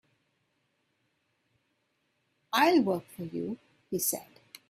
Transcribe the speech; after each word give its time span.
"I'll 2.53 2.81
work 2.81 3.03
for 3.15 3.21
you," 3.25 3.59
he 3.91 3.99
said. 3.99 4.25